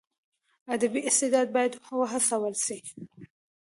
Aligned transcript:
ادبي 0.73 0.99
استعداد 1.09 1.47
باید 1.55 1.73
وهڅول 1.99 2.53
سي. 2.65 2.77